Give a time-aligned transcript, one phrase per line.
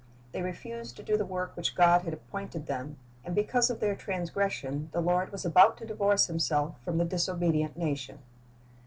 [0.31, 3.95] They refused to do the work which God had appointed them, and because of their
[3.95, 8.17] transgression the Lord was about to divorce Himself from the disobedient nation.